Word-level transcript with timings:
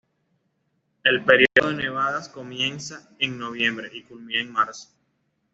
El 1.03 1.23
período 1.23 1.67
de 1.69 1.75
nevadas 1.83 2.27
comienza 2.27 3.13
en 3.19 3.37
noviembre 3.37 3.91
y 3.93 4.01
culmina 4.01 4.41
en 4.41 4.51
marzo. 4.51 4.89